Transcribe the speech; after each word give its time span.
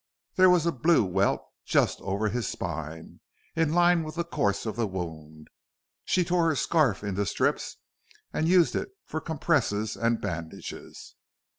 There 0.35 0.49
was 0.49 0.65
a 0.65 0.71
blue 0.71 1.03
welt 1.05 1.43
just 1.63 1.99
over 2.01 2.27
his 2.29 2.47
spine, 2.47 3.19
in 3.55 3.71
line 3.71 4.01
with 4.01 4.15
the 4.15 4.23
course 4.23 4.65
of 4.65 4.75
the 4.75 4.87
wound. 4.87 5.47
She 6.05 6.25
tore 6.25 6.45
her 6.49 6.55
scarf 6.55 7.03
into 7.03 7.23
strips 7.23 7.77
and 8.33 8.47
used 8.47 8.75
it 8.75 8.89
for 9.05 9.21
compresses 9.21 9.95
and 9.95 10.19
bandages. 10.19 11.13